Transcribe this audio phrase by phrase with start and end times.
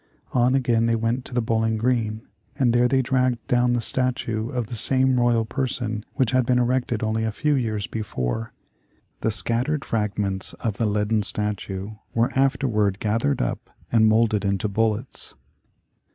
[0.33, 2.25] On again they went to the Bowling Green,
[2.57, 6.57] and there they dragged down the statue of the same royal person which had been
[6.57, 8.51] erected only a few years before.
[9.19, 15.35] The scattered fragments of the leaden statue were afterward gathered up and moulded into bullets.